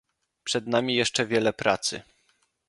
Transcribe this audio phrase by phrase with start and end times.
[0.43, 2.01] Przed nami jeszcze wiele pracy